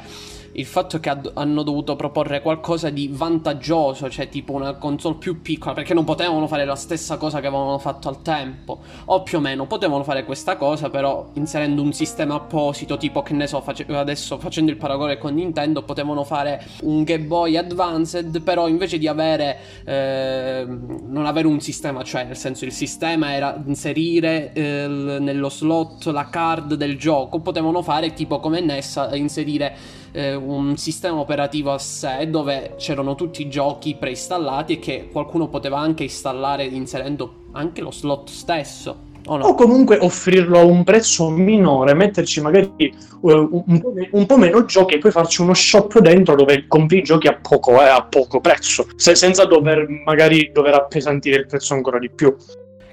il 0.59 0.67
fatto 0.67 0.99
che 0.99 1.09
ad- 1.09 1.31
hanno 1.35 1.63
dovuto 1.63 1.95
proporre 1.95 2.43
qualcosa 2.43 2.91
di 2.91 3.09
vantaggioso, 3.13 4.11
cioè 4.11 4.29
tipo 4.29 4.53
una 4.53 4.75
console 4.75 5.15
più 5.17 5.41
piccola, 5.41 5.73
perché 5.73 5.95
non 5.95 6.05
potevano 6.05 6.47
fare 6.49 6.65
la 6.65 6.75
stessa 6.75 7.17
cosa 7.17 7.41
che 7.41 7.47
avevano 7.47 7.79
fatto 7.79 8.09
al 8.09 8.23
tempo, 8.23 8.81
o 9.07 9.23
più 9.23 9.39
o 9.39 9.41
meno 9.41 9.67
potevano 9.67 10.03
fare 10.03 10.25
questa 10.25 10.57
cosa, 10.57 10.91
però 10.91 11.31
inserendo 11.35 11.81
un 11.81 11.93
sistema 11.93 12.35
apposito, 12.35 12.97
tipo 12.97 13.23
che 13.23 13.35
ne 13.35 13.47
so, 13.47 13.61
face- 13.61 13.87
adesso 13.89 14.39
facendo 14.39 14.73
il 14.73 14.77
paragone 14.77 15.17
con 15.17 15.35
Nintendo, 15.35 15.83
potevano 15.83 16.25
fare 16.25 16.65
un 16.83 17.05
Game 17.05 17.25
Boy 17.25 17.57
Advanced, 17.57 18.43
però 18.43 18.67
invece 18.67 18.99
di 18.99 19.07
avere 19.07 19.59
eh, 19.85 20.67
non 20.67 21.25
avere 21.27 21.47
un 21.47 21.61
sistema, 21.61 22.03
cioè 22.03 22.25
nel 22.25 22.37
senso 22.37 22.65
il 22.65 22.73
sistema 22.73 23.33
era 23.33 23.63
inserire 23.65 24.53
eh, 24.53 24.87
nello 24.89 25.49
slot 25.49 26.07
la 26.07 26.29
card 26.29 26.75
del 26.75 26.99
gioco, 26.99 27.39
potevano 27.39 27.81
fare 27.83 28.13
tipo 28.13 28.41
come 28.41 28.61
Nessa 28.61 29.15
inserire 29.15 29.98
eh, 30.13 30.35
un 30.35 30.77
sistema 30.77 31.19
operativo 31.19 31.73
a 31.73 31.79
sé 31.79 32.29
dove 32.29 32.75
c'erano 32.77 33.15
tutti 33.15 33.43
i 33.43 33.49
giochi 33.49 33.97
preinstallati 33.99 34.75
e 34.75 34.79
che 34.79 35.09
qualcuno 35.11 35.49
poteva 35.49 35.79
anche 35.79 36.05
installare 36.05 36.65
inserendo 36.65 37.47
anche 37.53 37.81
lo 37.81 37.91
slot 37.91 38.29
stesso. 38.29 39.07
O, 39.27 39.37
no? 39.37 39.45
o, 39.45 39.55
comunque 39.55 39.99
offrirlo 39.99 40.59
a 40.59 40.65
un 40.65 40.85
prezzo 40.85 41.29
minore, 41.29 41.93
metterci 41.93 42.41
magari 42.41 42.95
uh, 43.21 43.65
un, 43.67 43.81
po', 43.81 43.93
un, 44.13 44.27
po', 44.27 44.39
meno 44.39 44.65
giochi 44.65 44.95
e 44.95 44.99
poi 44.99 45.11
farci 45.11 45.43
uno 45.43 45.53
shop 45.53 45.99
dentro 45.99 46.35
dove 46.35 46.67
compri 46.67 46.99
i 46.99 47.03
giochi 47.03 47.27
a 47.27 47.35
poco, 47.35 47.83
eh, 47.83 47.89
a 47.89 48.03
poco 48.05 48.41
prezzo, 48.41 48.87
se, 48.97 49.15
senza 49.15 49.45
dover 49.45 49.87
magari 50.05 50.51
dover 50.53 50.75
appesantire 50.75 51.37
il 51.37 51.47
prezzo 51.47 51.75
ancora 51.75 51.99
di 51.99 52.09
più. 52.09 52.35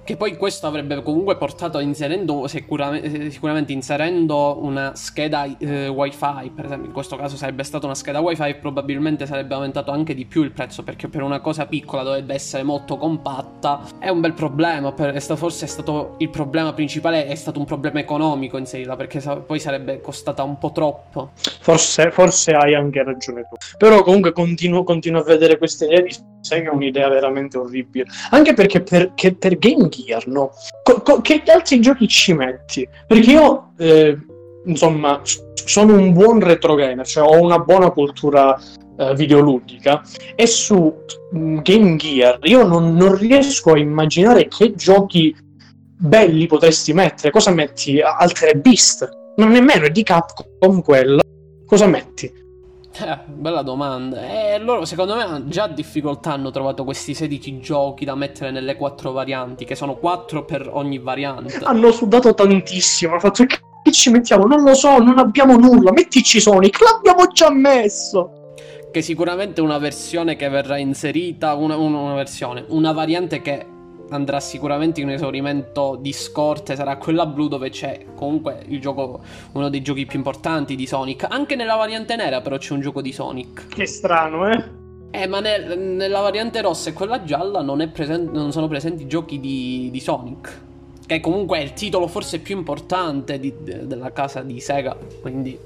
Che 0.05 0.17
poi 0.17 0.37
questo 0.37 0.67
avrebbe 0.67 1.01
comunque 1.01 1.35
portato 1.35 1.79
inserendo 1.79 2.45
sicuramente, 2.45 3.31
sicuramente 3.31 3.73
inserendo 3.73 4.59
una 4.61 4.93
scheda 4.93 5.47
eh, 5.57 5.87
wifi, 5.87 6.51
per 6.55 6.65
esempio, 6.65 6.85
in 6.85 6.93
questo 6.93 7.15
caso 7.15 7.35
sarebbe 7.35 7.63
stata 7.63 7.87
una 7.87 7.95
scheda 7.95 8.19
wifi 8.19 8.53
probabilmente 8.61 9.25
sarebbe 9.25 9.55
aumentato 9.55 9.89
anche 9.89 10.13
di 10.13 10.25
più 10.25 10.43
il 10.43 10.51
prezzo 10.51 10.83
perché 10.83 11.07
per 11.07 11.23
una 11.23 11.39
cosa 11.39 11.65
piccola 11.65 12.03
dovrebbe 12.03 12.35
essere 12.35 12.61
molto 12.61 12.97
compatta. 12.97 13.81
È 13.97 14.07
un 14.09 14.21
bel 14.21 14.33
problema, 14.33 14.91
per, 14.91 15.19
forse 15.19 15.65
è 15.65 15.67
stato 15.67 16.17
il 16.19 16.29
problema 16.29 16.71
principale, 16.73 17.25
è 17.25 17.33
stato 17.33 17.57
un 17.57 17.65
problema 17.65 17.99
economico 17.99 18.59
inserirla 18.59 18.95
perché 18.95 19.19
poi 19.43 19.59
sarebbe 19.59 20.01
costata 20.01 20.43
un 20.43 20.59
po' 20.59 20.71
troppo. 20.71 21.31
Forse, 21.61 22.11
forse 22.11 22.51
hai 22.51 22.75
anche 22.75 23.01
ragione 23.01 23.41
tu. 23.49 23.55
Però 23.79 24.03
comunque 24.03 24.33
continuo, 24.33 24.83
continuo 24.83 25.21
a 25.21 25.23
vedere 25.23 25.57
queste 25.57 25.85
idee 25.85 26.09
di 26.45 26.51
Sega 26.55 26.69
è 26.69 26.73
un'idea 26.73 27.09
veramente 27.09 27.57
orribile. 27.57 28.05
Anche 28.29 28.53
perché 28.53 28.81
per, 28.81 29.13
per 29.13 29.57
Game 29.57 29.89
Gear, 29.89 30.27
no? 30.27 30.51
Co- 30.83 31.01
co- 31.01 31.21
che 31.21 31.41
altri 31.47 31.81
giochi 31.81 32.07
ci 32.07 32.33
metti? 32.33 32.87
Perché 33.07 33.31
io, 33.31 33.71
eh, 33.77 34.17
insomma, 34.65 35.19
sono 35.23 35.97
un 35.97 36.13
buon 36.13 36.39
retro 36.39 36.75
gamer, 36.75 37.05
cioè 37.05 37.27
ho 37.27 37.41
una 37.41 37.59
buona 37.59 37.89
cultura 37.89 38.57
eh, 38.97 39.15
videoludica 39.15 40.01
e 40.35 40.45
su 40.45 40.93
mm, 41.35 41.57
Game 41.63 41.95
Gear 41.95 42.39
io 42.43 42.65
non, 42.65 42.93
non, 42.93 43.17
riesco 43.17 43.73
a 43.73 43.77
immaginare 43.77 44.47
che 44.47 44.73
giochi 44.75 45.35
belli 45.97 46.45
potresti 46.45 46.93
mettere. 46.93 47.31
Cosa 47.31 47.51
metti? 47.51 47.99
Altre 48.01 48.53
Beast? 48.55 49.09
Non 49.37 49.49
nemmeno 49.49 49.85
è 49.85 49.89
di 49.89 50.03
Capcom 50.03 50.81
quello. 50.81 51.21
Cosa 51.65 51.87
metti? 51.87 52.44
Eh, 52.97 53.19
bella 53.27 53.61
domanda. 53.61 54.21
E 54.21 54.57
loro, 54.57 54.85
secondo 54.85 55.15
me, 55.15 55.43
già 55.47 55.67
difficoltà 55.67 56.31
hanno 56.31 56.49
trovato 56.49 56.85
questi 56.85 57.13
16 57.13 57.59
giochi 57.59 58.05
da 58.05 58.15
mettere 58.15 58.51
nelle 58.51 58.75
quattro 58.77 59.11
varianti, 59.11 59.65
che 59.65 59.75
sono 59.75 59.95
4 59.95 60.45
per 60.45 60.69
ogni 60.71 60.97
variante. 60.97 61.59
Hanno 61.63 61.91
sudato 61.91 62.33
tantissimo. 62.33 63.19
Fatto 63.19 63.45
che 63.45 63.91
ci 63.91 64.09
mettiamo? 64.11 64.45
Non 64.45 64.63
lo 64.63 64.73
so, 64.73 64.97
non 64.99 65.19
abbiamo 65.19 65.57
nulla. 65.57 65.91
Mettici 65.91 66.39
Sonic, 66.39 66.79
l'abbiamo 66.79 67.27
già 67.27 67.51
messo. 67.51 68.53
Che 68.91 69.01
sicuramente 69.01 69.59
una 69.59 69.77
versione 69.77 70.37
che 70.37 70.47
verrà 70.47 70.77
inserita, 70.77 71.53
una, 71.55 71.75
una, 71.75 71.99
una 71.99 72.15
versione, 72.15 72.63
una 72.69 72.93
variante 72.93 73.41
che 73.41 73.65
andrà 74.09 74.39
sicuramente 74.39 75.01
in 75.01 75.07
un 75.07 75.13
esaurimento 75.13 75.97
di 75.99 76.13
scorte 76.13 76.75
sarà 76.75 76.97
quella 76.97 77.25
blu 77.25 77.47
dove 77.47 77.69
c'è 77.69 78.05
comunque 78.15 78.63
il 78.67 78.79
gioco 78.79 79.21
uno 79.53 79.69
dei 79.69 79.81
giochi 79.81 80.05
più 80.05 80.17
importanti 80.17 80.75
di 80.75 80.85
Sonic 80.85 81.25
anche 81.29 81.55
nella 81.55 81.75
variante 81.75 82.15
nera 82.15 82.41
però 82.41 82.57
c'è 82.57 82.73
un 82.73 82.81
gioco 82.81 83.01
di 83.01 83.11
Sonic 83.11 83.67
che 83.67 83.85
strano 83.85 84.49
eh 84.49 84.83
eh, 85.15 85.27
ma 85.27 85.39
nel, 85.39 85.79
nella 85.79 86.19
variante 86.19 86.59
rossa 86.59 86.89
e 86.89 86.93
quella 86.93 87.23
gialla 87.23 87.61
non, 87.61 87.89
presen- 87.93 88.31
non 88.33 88.51
sono 88.51 88.67
presenti 88.67 89.07
giochi 89.07 89.39
di, 89.39 89.87
di, 89.89 89.99
Sonic. 90.01 90.63
Che 91.05 91.19
comunque 91.21 91.59
è 91.59 91.61
il 91.61 91.71
titolo 91.71 92.07
forse 92.07 92.39
più 92.39 92.57
importante 92.57 93.39
di, 93.39 93.53
de, 93.61 93.87
della 93.87 94.11
casa 94.11 94.41
di 94.41 94.59
Sega. 94.59 94.97
Quindi 95.21 95.57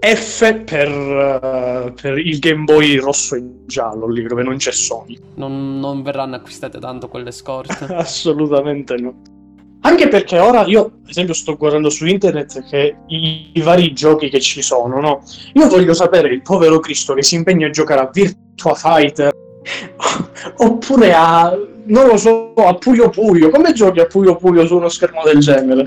F 0.00 0.62
per, 0.64 0.88
uh, 0.88 1.94
per, 1.94 2.18
il 2.18 2.38
Game 2.38 2.64
Boy 2.64 2.96
rosso 2.96 3.34
e 3.34 3.42
giallo, 3.64 4.08
lì 4.08 4.22
dove 4.22 4.42
non 4.42 4.56
c'è 4.56 4.70
Sony. 4.70 5.18
Non, 5.36 5.80
non 5.80 6.02
verranno 6.02 6.36
acquistate 6.36 6.78
tanto 6.78 7.08
quelle 7.08 7.32
scorte. 7.32 7.86
Assolutamente 7.94 8.96
no. 8.96 9.14
Anche 9.80 10.08
perché 10.08 10.38
ora 10.38 10.64
io, 10.66 10.84
ad 10.84 11.08
esempio, 11.08 11.32
sto 11.32 11.56
guardando 11.56 11.90
su 11.90 12.06
internet 12.06 12.68
che 12.68 12.96
i, 13.06 13.50
i, 13.52 13.60
vari 13.60 13.92
giochi 13.92 14.28
che 14.28 14.40
ci 14.40 14.60
sono, 14.60 15.00
no? 15.00 15.22
Io 15.54 15.68
voglio 15.68 15.94
sapere 15.94 16.28
il 16.28 16.42
povero 16.42 16.80
Cristo 16.80 17.14
che 17.14 17.22
si 17.22 17.36
impegna 17.36 17.68
a 17.68 17.70
giocare 17.70 18.00
a 18.00 18.10
Virtua 18.12 18.74
Fighter 18.74 19.32
oppure 20.58 21.12
a, 21.14 21.56
non 21.84 22.06
lo 22.06 22.16
so, 22.16 22.52
a 22.54 22.74
Puyo 22.74 23.10
Puyo. 23.10 23.50
Come 23.50 23.72
giochi 23.72 24.00
a 24.00 24.06
Puyo 24.06 24.36
Puyo 24.36 24.66
su 24.66 24.76
uno 24.76 24.88
schermo 24.88 25.22
del 25.22 25.38
genere? 25.38 25.84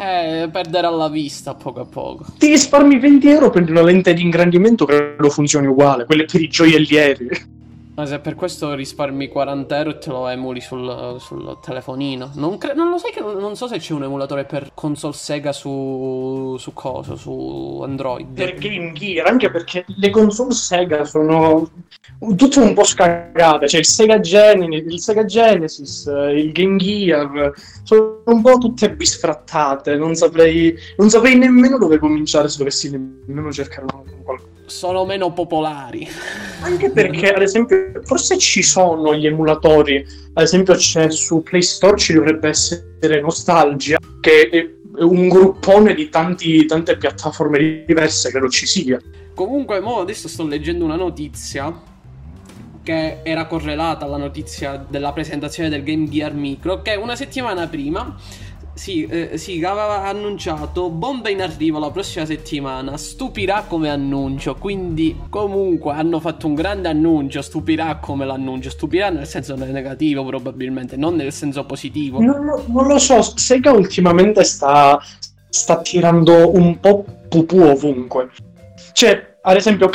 Eh, 0.00 0.48
perderà 0.50 0.88
la 0.88 1.08
vista 1.08 1.50
a 1.50 1.54
poco 1.54 1.80
a 1.80 1.84
poco. 1.84 2.24
Ti 2.38 2.46
risparmi 2.46 2.98
20 2.98 3.28
euro, 3.28 3.50
prendi 3.50 3.70
una 3.70 3.82
lente 3.82 4.14
di 4.14 4.22
ingrandimento, 4.22 4.86
credo 4.86 5.28
funzioni 5.28 5.66
uguale, 5.66 6.06
quelle 6.06 6.24
per 6.24 6.40
i 6.40 6.48
gioiellieri. 6.48 7.58
Ma 7.94 8.06
se 8.06 8.18
per 8.18 8.34
questo 8.34 8.72
risparmi 8.72 9.28
40 9.28 9.76
euro 9.76 9.90
e 9.90 9.98
te 9.98 10.08
lo 10.08 10.26
emuli 10.26 10.62
sul, 10.62 11.16
sul 11.20 11.58
telefonino. 11.60 12.30
Non, 12.36 12.56
cre- 12.56 12.72
non, 12.72 12.88
lo 12.88 12.96
sai 12.96 13.12
che 13.12 13.20
non, 13.20 13.36
non, 13.36 13.56
so 13.56 13.68
se 13.68 13.76
c'è 13.76 13.92
un 13.92 14.04
emulatore 14.04 14.44
per 14.44 14.70
console 14.72 15.12
Sega 15.12 15.52
su, 15.52 16.56
su 16.58 16.72
cosa, 16.72 17.14
su 17.16 17.80
Android. 17.84 18.26
Per 18.26 18.54
Game 18.54 18.92
Gear, 18.94 19.26
anche 19.26 19.50
perché 19.50 19.84
le 19.86 20.08
console 20.08 20.54
Sega 20.54 21.04
sono 21.04 21.68
tutte 22.36 22.58
un 22.60 22.74
po' 22.74 22.84
scagate. 22.84 23.68
Cioè 23.68 23.80
il 23.80 23.86
Sega, 23.86 24.20
Gen- 24.20 24.72
il 24.72 25.00
Sega 25.00 25.24
Genesis, 25.24 26.04
il 26.06 26.52
Game 26.52 26.76
Gear, 26.76 27.52
sono 27.82 28.22
un 28.26 28.42
po' 28.42 28.58
tutte 28.58 28.94
bisfrattate. 28.94 29.96
Non 29.96 30.14
saprei, 30.14 30.76
non 30.96 31.08
saprei 31.08 31.36
nemmeno 31.36 31.78
dove 31.78 31.98
cominciare 31.98 32.48
se 32.48 32.58
dovessi 32.58 32.90
nemmeno 32.90 33.52
cercare 33.52 33.86
qualcosa 34.22 34.48
sono 34.70 35.04
meno 35.04 35.32
popolari. 35.32 36.08
Anche 36.62 36.90
perché, 36.90 37.32
ad 37.32 37.42
esempio, 37.42 38.00
forse 38.04 38.38
ci 38.38 38.62
sono 38.62 39.14
gli 39.14 39.26
emulatori. 39.26 40.06
Ad 40.32 40.44
esempio, 40.44 40.74
c'è 40.74 41.10
su 41.10 41.42
Play 41.42 41.60
Store 41.60 41.98
ci 41.98 42.12
dovrebbe 42.14 42.48
essere 42.48 43.20
Nostalgia, 43.20 43.98
che 44.20 44.48
è 44.48 44.70
un 45.02 45.28
gruppone 45.28 45.94
di 45.94 46.08
tanti, 46.08 46.64
tante 46.66 46.96
piattaforme 46.96 47.84
diverse, 47.86 48.30
credo 48.30 48.48
ci 48.48 48.66
sia. 48.66 48.98
Comunque, 49.34 49.80
mo 49.80 50.00
adesso 50.00 50.28
sto 50.28 50.46
leggendo 50.46 50.84
una 50.84 50.96
notizia 50.96 51.88
che 52.82 53.20
era 53.22 53.46
correlata 53.46 54.04
alla 54.04 54.16
notizia 54.16 54.84
della 54.88 55.12
presentazione 55.12 55.68
del 55.68 55.82
Game 55.82 56.08
Gear 56.08 56.34
Micro, 56.34 56.82
che 56.82 56.94
una 56.94 57.16
settimana 57.16 57.66
prima 57.66 58.16
sì, 58.80 59.04
eh, 59.04 59.36
sì, 59.36 59.62
aveva 59.62 60.04
annunciato 60.04 60.88
bomba 60.88 61.28
in 61.28 61.42
arrivo 61.42 61.78
la 61.78 61.90
prossima 61.90 62.24
settimana. 62.24 62.96
Stupirà 62.96 63.64
come 63.68 63.90
annuncio. 63.90 64.54
Quindi, 64.54 65.20
comunque, 65.28 65.92
hanno 65.92 66.18
fatto 66.18 66.46
un 66.46 66.54
grande 66.54 66.88
annuncio. 66.88 67.42
Stupirà 67.42 67.96
come 67.96 68.24
l'annuncio. 68.24 68.70
Stupirà 68.70 69.10
nel 69.10 69.26
senso 69.26 69.54
negativo, 69.54 70.24
probabilmente, 70.24 70.96
non 70.96 71.16
nel 71.16 71.30
senso 71.30 71.66
positivo. 71.66 72.22
Non 72.22 72.42
lo, 72.42 72.64
non 72.68 72.86
lo 72.86 72.98
so. 72.98 73.20
Sega 73.20 73.70
ultimamente 73.70 74.44
sta, 74.44 74.98
sta 75.50 75.80
tirando 75.82 76.54
un 76.54 76.80
po' 76.80 77.04
pupù 77.28 77.60
ovunque. 77.60 78.30
Cioè, 78.92 79.36
ad 79.42 79.56
esempio, 79.56 79.90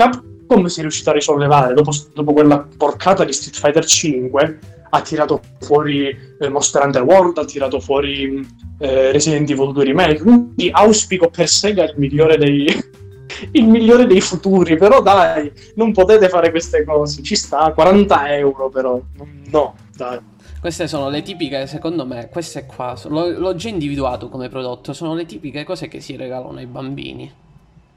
Capcom 0.47 0.67
si 0.67 0.79
è 0.79 0.81
riuscito 0.83 1.09
a 1.09 1.13
risollevare 1.13 1.73
dopo, 1.73 1.91
dopo 2.13 2.33
quella 2.33 2.67
porcata 2.77 3.23
di 3.23 3.33
Street 3.33 3.55
Fighter 3.55 3.85
5 3.85 4.59
ha 4.91 5.01
tirato 5.01 5.41
fuori 5.59 6.15
eh, 6.39 6.49
Monster 6.49 6.83
Hunter 6.83 7.01
World, 7.01 7.37
ha 7.39 7.45
tirato 7.45 7.79
fuori 7.79 8.47
eh, 8.79 9.11
Resident 9.11 9.49
Evil 9.49 9.73
2 9.73 9.83
Remake, 9.83 10.21
quindi 10.21 10.69
auspico 10.71 11.29
per 11.29 11.49
Sega 11.49 11.83
il 11.83 11.95
migliore 11.97 12.37
dei, 12.37 12.67
il 13.51 13.67
migliore 13.67 14.05
dei 14.05 14.21
futuri, 14.21 14.77
però 14.77 15.01
dai, 15.01 15.51
non 15.75 15.91
potete 15.91 16.29
fare 16.29 16.51
queste 16.51 16.85
cose, 16.85 17.23
ci 17.23 17.35
sta, 17.35 17.73
40 17.73 18.35
euro 18.37 18.69
però, 18.69 19.01
no, 19.49 19.75
dai. 19.97 20.19
Queste 20.61 20.87
sono 20.87 21.09
le 21.09 21.21
tipiche, 21.23 21.67
secondo 21.67 22.05
me, 22.05 22.29
queste 22.29 22.65
qua, 22.65 22.97
l'ho, 23.07 23.37
l'ho 23.37 23.55
già 23.55 23.69
individuato 23.69 24.29
come 24.29 24.47
prodotto, 24.47 24.93
sono 24.93 25.13
le 25.13 25.25
tipiche 25.25 25.63
cose 25.63 25.87
che 25.87 25.99
si 25.99 26.15
regalano 26.15 26.57
ai 26.57 26.67
bambini. 26.67 27.31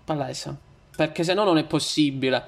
Palesa. 0.05 0.57
Perché 0.99 1.23
se 1.23 1.33
no 1.33 1.45
non 1.45 1.59
è 1.59 1.65
possibile. 1.65 2.43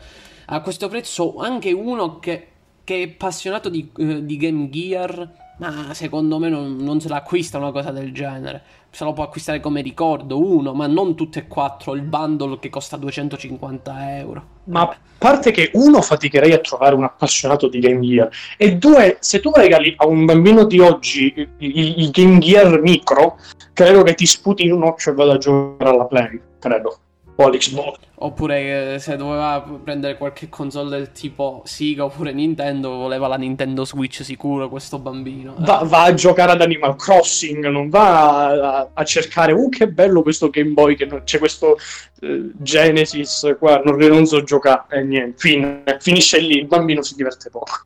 A 0.46 0.60
questo 0.60 0.88
prezzo 0.88 1.36
anche 1.36 1.70
uno 1.70 2.18
che 2.18 2.48
che 2.90 3.02
è 3.04 3.06
appassionato 3.12 3.68
di, 3.68 3.88
uh, 3.98 4.20
di 4.20 4.36
Game 4.36 4.68
Gear, 4.68 5.30
ma 5.58 5.94
secondo 5.94 6.40
me 6.40 6.48
non, 6.48 6.74
non, 6.76 7.00
se 7.00 7.08
l'acquista 7.08 7.58
una 7.58 7.70
cosa 7.70 7.92
del 7.92 8.12
genere. 8.12 8.62
Se 8.90 9.04
lo 9.04 9.12
può 9.12 9.22
acquistare 9.22 9.60
come 9.60 9.80
ricordo, 9.80 10.44
uno, 10.44 10.72
ma 10.74 10.88
non 10.88 11.14
tutte 11.14 11.38
e 11.38 11.46
quattro, 11.46 11.94
il 11.94 12.02
bundle 12.02 12.58
che 12.58 12.68
costa 12.68 12.96
250 12.96 14.18
euro. 14.18 14.44
Ma 14.64 14.80
a 14.80 14.96
parte 15.16 15.52
che 15.52 15.70
uno 15.74 16.02
faticherei 16.02 16.52
a 16.52 16.58
trovare 16.58 16.96
un 16.96 17.04
appassionato 17.04 17.68
di 17.68 17.78
Game 17.78 18.04
Gear, 18.04 18.28
e 18.56 18.74
due, 18.74 19.18
se 19.20 19.38
tu 19.38 19.52
regali 19.54 19.94
a 19.96 20.08
un 20.08 20.24
bambino 20.24 20.64
di 20.64 20.80
oggi 20.80 21.32
il 21.58 22.10
Game 22.10 22.38
Gear 22.38 22.80
micro, 22.80 23.38
credo 23.72 24.02
che 24.02 24.14
ti 24.14 24.26
sputi 24.26 24.64
in 24.64 24.72
un 24.72 24.82
occhio 24.82 25.12
e 25.12 25.14
vada 25.14 25.34
a 25.34 25.38
giocare 25.38 25.90
alla 25.90 26.06
Play, 26.06 26.40
credo 26.58 26.98
o 27.40 27.46
all'Xbox. 27.46 27.98
Oppure 28.22 28.94
eh, 28.94 28.98
se 28.98 29.16
doveva 29.16 29.64
prendere 29.82 30.18
qualche 30.18 30.50
console 30.50 30.90
del 30.90 31.12
tipo 31.12 31.62
Sega 31.64 32.04
oppure 32.04 32.32
Nintendo, 32.32 32.90
voleva 32.90 33.26
la 33.28 33.36
Nintendo 33.36 33.84
Switch 33.84 34.22
sicuro 34.22 34.68
questo 34.68 34.98
bambino. 34.98 35.54
Va, 35.58 35.82
va 35.84 36.02
a 36.02 36.14
giocare 36.14 36.52
ad 36.52 36.60
Animal 36.60 36.96
Crossing, 36.96 37.66
non 37.68 37.88
va 37.88 38.48
a, 38.48 38.88
a, 38.92 39.04
cercare, 39.04 39.52
uh 39.52 39.68
che 39.70 39.88
bello 39.88 40.22
questo 40.22 40.50
Game 40.50 40.72
Boy, 40.72 40.96
che 40.96 41.06
non, 41.06 41.22
c'è 41.24 41.38
questo 41.38 41.78
uh, 42.20 42.50
Genesis 42.56 43.56
qua, 43.58 43.80
non, 43.82 43.96
non 43.96 44.26
so 44.26 44.42
giocare, 44.42 44.84
e 44.90 44.98
eh, 44.98 45.02
niente, 45.04 45.38
fine, 45.38 45.82
finisce 45.98 46.38
lì, 46.40 46.58
il 46.58 46.66
bambino 46.66 47.02
si 47.02 47.14
diverte 47.14 47.48
poco. 47.48 47.84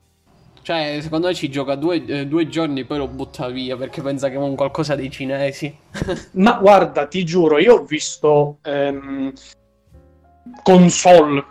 Cioè, 0.65 1.01
secondo 1.03 1.27
me 1.27 1.35
ci 1.35 1.51
gioca 1.51 1.75
due, 1.75 2.03
eh, 2.07 2.27
due 2.27 2.49
giorni 2.49 2.87
poi 2.87 2.97
lo 2.97 3.07
butta 3.07 3.51
via 3.51 3.77
perché 3.77 4.01
pensa 4.01 4.31
che 4.31 4.37
è 4.37 4.39
un 4.39 4.55
qualcosa 4.55 4.95
dei 4.95 5.11
cinesi. 5.11 5.77
Ma 6.33 6.53
guarda, 6.55 7.07
ti 7.07 7.23
giuro, 7.23 7.59
io 7.59 7.75
ho 7.75 7.85
visto 7.85 8.61
ehm, 8.63 9.31
console, 10.63 11.45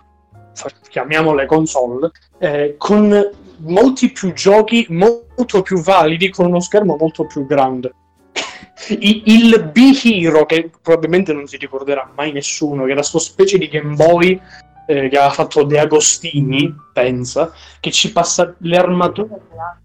chiamiamole 0.89 1.45
console, 1.45 2.09
eh, 2.39 2.73
con 2.79 3.29
molti 3.57 4.11
più 4.11 4.33
giochi 4.33 4.87
molto 4.89 5.61
più 5.61 5.79
validi 5.79 6.31
con 6.31 6.47
uno 6.47 6.59
schermo 6.59 6.95
molto 6.99 7.27
più 7.27 7.45
grande. 7.45 7.93
il 8.89 9.69
B-Hero, 9.71 10.47
che 10.47 10.71
probabilmente 10.81 11.33
non 11.33 11.45
si 11.45 11.57
ricorderà 11.57 12.09
mai 12.15 12.31
nessuno, 12.31 12.85
che 12.85 12.93
era 12.93 13.03
sto 13.03 13.19
specie 13.19 13.59
di 13.59 13.67
Game 13.67 13.93
Boy 13.93 14.41
eh, 14.85 15.09
che 15.09 15.17
aveva 15.17 15.31
fatto 15.31 15.63
De 15.63 15.79
Agostini, 15.79 16.73
pensa, 16.91 17.51
che 17.79 17.91
ci 17.91 18.11
passa 18.11 18.53
le 18.59 18.77
armature, 18.77 19.41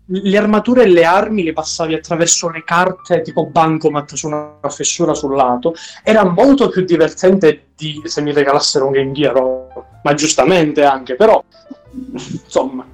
le 0.07 0.39
armature 0.39 0.83
e 0.83 0.89
le 0.89 1.05
armi 1.05 1.43
le 1.43 1.53
passavi 1.53 1.95
attraverso 1.95 2.49
le 2.49 2.65
carte 2.65 3.23
tipo 3.23 3.47
bancomat 3.47 4.15
su 4.15 4.27
una 4.27 4.59
fessura 4.69 5.15
sul 5.15 5.35
lato. 5.35 5.75
Era 6.03 6.25
molto 6.25 6.69
più 6.69 6.85
divertente 6.85 7.69
di 7.77 8.01
se 8.05 8.21
mi 8.21 8.33
regalassero 8.33 8.87
un 8.87 8.93
Game 8.93 9.13
Gear, 9.13 9.41
ma 10.03 10.15
giustamente 10.15 10.85
anche, 10.85 11.15
però 11.15 11.43
insomma. 12.13 12.87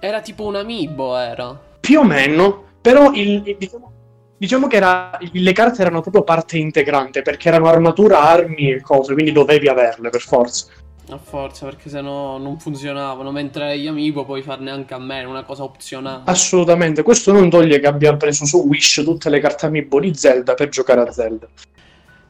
Era 0.00 0.20
tipo 0.20 0.44
un 0.44 0.56
amiibo, 0.56 1.16
era. 1.16 1.58
Più 1.80 2.00
o 2.00 2.04
meno, 2.04 2.64
però 2.80 3.12
il, 3.12 3.42
il, 3.44 3.56
diciamo, 3.58 3.92
diciamo 4.36 4.66
che 4.68 4.76
era, 4.76 5.18
le 5.20 5.52
carte 5.52 5.82
erano 5.82 6.00
proprio 6.00 6.22
parte 6.22 6.58
integrante 6.58 7.22
perché 7.22 7.48
erano 7.48 7.68
armatura, 7.68 8.20
armi 8.20 8.72
e 8.72 8.80
cose, 8.80 9.12
quindi 9.12 9.32
dovevi 9.32 9.68
averle 9.68 10.10
per 10.10 10.20
forza. 10.20 10.66
A 11.10 11.18
forza, 11.18 11.64
perché 11.64 11.88
sennò 11.88 12.36
non 12.38 12.58
funzionavano. 12.58 13.30
Mentre 13.30 13.78
gli 13.78 13.86
amiibo 13.86 14.24
puoi 14.24 14.42
farne 14.42 14.70
anche 14.70 14.92
a 14.92 14.98
me, 14.98 15.24
una 15.24 15.44
cosa 15.44 15.62
opzionale. 15.62 16.22
Assolutamente, 16.26 17.02
questo 17.02 17.32
non 17.32 17.48
toglie 17.48 17.80
che 17.80 17.86
abbia 17.86 18.14
preso 18.16 18.44
su 18.44 18.58
Wish 18.66 19.02
tutte 19.04 19.30
le 19.30 19.40
carte 19.40 19.66
amiibo 19.66 20.00
di 20.00 20.14
Zelda 20.14 20.54
per 20.54 20.68
giocare 20.68 21.00
a 21.00 21.10
Zelda. 21.10 21.48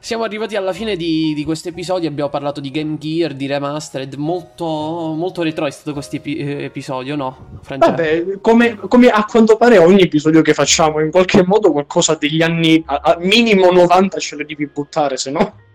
Siamo 0.01 0.23
arrivati 0.23 0.55
alla 0.55 0.71
fine 0.71 0.95
di, 0.95 1.33
di 1.33 1.43
questo 1.43 1.67
episodio, 1.67 2.07
abbiamo 2.07 2.29
parlato 2.29 2.61
di 2.61 2.71
Game 2.71 2.97
Gear, 2.97 3.33
di 3.33 3.47
Remastered, 3.47 4.13
molto, 4.13 4.65
molto 4.65 5.41
retro 5.41 5.65
è 5.65 5.71
stato 5.71 5.91
questo 5.91 6.15
epi- 6.15 6.37
eh, 6.37 6.63
episodio, 6.63 7.17
no? 7.17 7.59
Francesco? 7.61 7.91
Vabbè, 7.91 8.39
come, 8.39 8.77
come, 8.77 9.09
a 9.09 9.25
quanto 9.25 9.57
pare 9.57 9.77
ogni 9.77 10.03
episodio 10.03 10.41
che 10.41 10.53
facciamo, 10.53 11.01
in 11.01 11.11
qualche 11.11 11.43
modo 11.45 11.73
qualcosa 11.73 12.15
degli 12.15 12.41
anni, 12.41 12.81
a, 12.85 13.01
a 13.03 13.17
minimo 13.19 13.69
90 13.71 14.19
ce 14.19 14.37
le 14.37 14.45
devi 14.45 14.67
buttare, 14.67 15.17
se 15.17 15.31
no... 15.31 15.67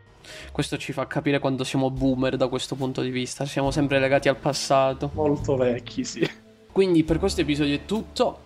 Questo 0.55 0.77
ci 0.77 0.93
fa 0.93 1.09
capire 1.09 1.41
quando 1.41 1.65
siamo 1.65 1.91
boomer 1.91 2.37
da 2.37 2.47
questo 2.47 2.77
punto 2.77 3.01
di 3.01 3.11
vista, 3.11 3.45
siamo 3.45 3.73
sempre 3.73 3.99
legati 3.99 4.29
al 4.29 4.37
passato. 4.37 5.11
Molto 5.15 5.57
vecchi, 5.57 6.05
sì. 6.05 6.31
Quindi 6.71 7.03
per 7.03 7.19
questo 7.19 7.41
episodio 7.41 7.75
è 7.75 7.85
tutto. 7.85 8.43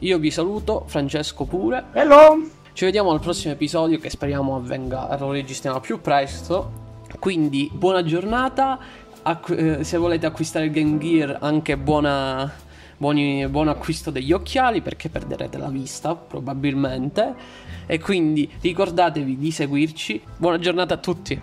Io 0.00 0.18
vi 0.18 0.32
saluto, 0.32 0.82
Francesco 0.88 1.44
pure. 1.44 1.84
Hello! 1.92 2.50
Ci 2.72 2.84
vediamo 2.84 3.12
al 3.12 3.20
prossimo 3.20 3.52
episodio 3.52 4.00
che 4.00 4.10
speriamo 4.10 4.56
avvenga, 4.56 5.16
lo 5.20 5.30
registriamo 5.30 5.78
più 5.78 6.00
presto. 6.00 7.04
Quindi 7.20 7.70
buona 7.72 8.02
giornata. 8.02 8.80
Acqu- 9.22 9.56
eh, 9.56 9.84
se 9.84 9.98
volete 9.98 10.26
acquistare 10.26 10.64
il 10.64 10.72
Game 10.72 10.98
Gear, 10.98 11.38
anche 11.42 11.76
buona, 11.76 12.52
buoni, 12.96 13.46
buon 13.46 13.68
acquisto 13.68 14.10
degli 14.10 14.32
occhiali 14.32 14.80
perché 14.80 15.08
perderete 15.10 15.58
la 15.58 15.68
vista 15.68 16.16
probabilmente. 16.16 17.34
E 17.86 18.00
quindi 18.00 18.50
ricordatevi 18.60 19.38
di 19.38 19.50
seguirci. 19.50 20.20
Buona 20.36 20.58
giornata 20.58 20.94
a 20.94 20.98
tutti. 20.98 21.40